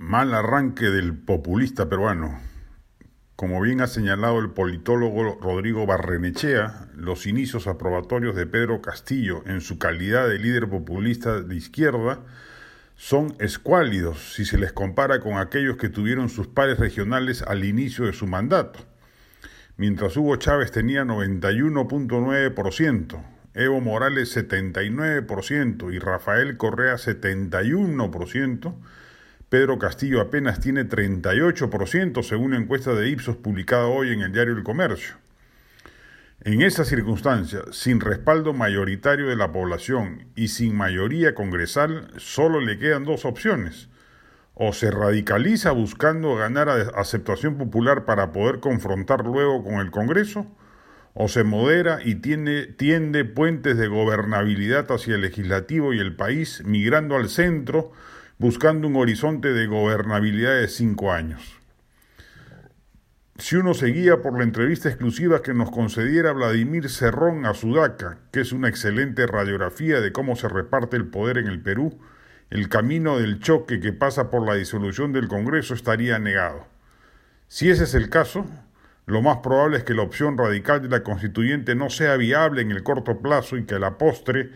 [0.00, 2.40] Mal arranque del populista peruano.
[3.36, 9.60] Como bien ha señalado el politólogo Rodrigo Barrenechea, los inicios aprobatorios de Pedro Castillo en
[9.60, 12.20] su calidad de líder populista de izquierda
[12.96, 18.06] son escuálidos si se les compara con aquellos que tuvieron sus pares regionales al inicio
[18.06, 18.80] de su mandato.
[19.76, 23.22] Mientras Hugo Chávez tenía 91.9%,
[23.52, 28.74] Evo Morales 79% y Rafael Correa 71%,
[29.50, 34.56] Pedro Castillo apenas tiene 38% según una encuesta de Ipsos publicada hoy en el diario
[34.56, 35.16] El Comercio.
[36.44, 42.78] En esa circunstancia, sin respaldo mayoritario de la población y sin mayoría congresal, solo le
[42.78, 43.88] quedan dos opciones.
[44.54, 50.46] O se radicaliza buscando ganar aceptación popular para poder confrontar luego con el Congreso,
[51.12, 56.62] o se modera y tiende, tiende puentes de gobernabilidad hacia el legislativo y el país,
[56.64, 57.90] migrando al centro,
[58.40, 61.58] buscando un horizonte de gobernabilidad de cinco años.
[63.36, 68.16] Si uno se guía por la entrevista exclusiva que nos concediera Vladimir Cerrón a Sudaca,
[68.32, 71.98] que es una excelente radiografía de cómo se reparte el poder en el Perú,
[72.48, 76.66] el camino del choque que pasa por la disolución del Congreso estaría negado.
[77.46, 78.46] Si ese es el caso,
[79.04, 82.70] lo más probable es que la opción radical de la constituyente no sea viable en
[82.70, 84.50] el corto plazo y que a la postre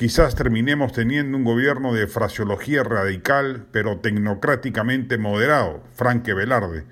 [0.00, 6.86] Quizás terminemos teniendo un gobierno de fraseología radical, pero tecnocráticamente moderado, Franque Velarde.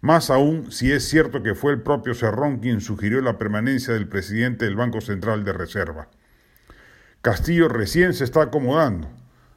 [0.00, 4.08] Más aún si es cierto que fue el propio Cerrón quien sugirió la permanencia del
[4.08, 6.08] presidente del Banco Central de Reserva.
[7.20, 9.10] Castillo recién se está acomodando.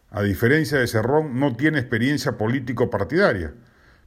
[0.09, 3.53] A diferencia de Cerrón, no tiene experiencia político-partidaria.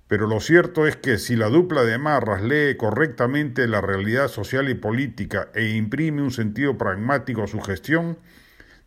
[0.07, 4.69] Pero lo cierto es que si la dupla de Marras lee correctamente la realidad social
[4.69, 8.19] y política e imprime un sentido pragmático a su gestión,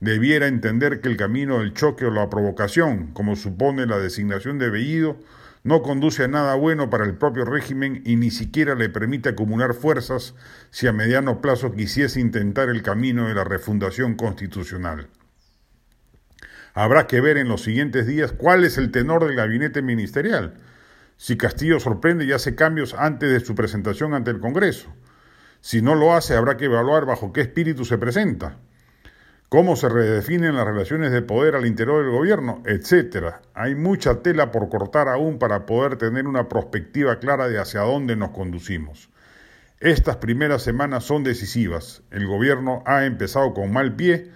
[0.06, 4.70] debiera entender que el camino del choque o la provocación, como supone la designación de
[4.70, 5.18] Bellido,
[5.64, 9.74] no conduce a nada bueno para el propio régimen y ni siquiera le permite acumular
[9.74, 10.36] fuerzas
[10.70, 15.08] si a mediano plazo quisiese intentar el camino de la refundación constitucional.
[16.76, 20.54] Habrá que ver en los siguientes días cuál es el tenor del gabinete ministerial,
[21.18, 24.94] si Castillo sorprende y hace cambios antes de su presentación ante el Congreso.
[25.62, 28.60] Si no lo hace, habrá que evaluar bajo qué espíritu se presenta
[29.56, 33.42] cómo se redefinen las relaciones de poder al interior del gobierno, etcétera.
[33.54, 38.18] Hay mucha tela por cortar aún para poder tener una perspectiva clara de hacia dónde
[38.18, 39.10] nos conducimos.
[39.80, 42.04] Estas primeras semanas son decisivas.
[42.12, 44.30] El gobierno ha empezado con mal pie,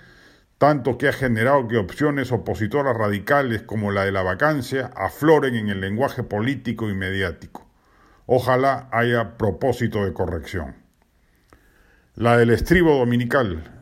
[0.57, 5.68] tanto que ha generado que opciones opositoras radicales como la de la vacancia afloren en
[5.68, 7.68] el lenguaje político y mediático.
[8.25, 10.75] Ojalá haya propósito de corrección.
[12.16, 13.78] La del estribo dominical,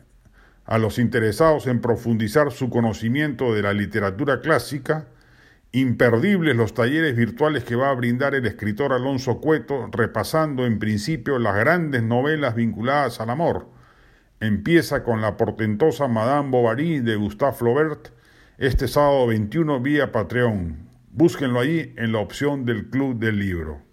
[0.68, 5.08] a los interesados en profundizar su conocimiento de la literatura clásica,
[5.72, 11.40] imperdibles los talleres virtuales que va a brindar el escritor Alonso Cueto, repasando en principio
[11.40, 13.70] las grandes novelas vinculadas al amor.
[14.42, 18.10] Empieza con la portentosa Madame Bovary de Gustave Flaubert
[18.58, 20.90] este sábado 21 vía Patreon.
[21.12, 23.87] Búsquenlo allí en la opción del Club del Libro.